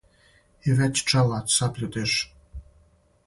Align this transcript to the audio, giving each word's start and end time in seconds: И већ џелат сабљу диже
И 0.69 0.77
већ 0.79 1.01
џелат 1.11 1.53
сабљу 1.57 1.89
диже 1.97 2.63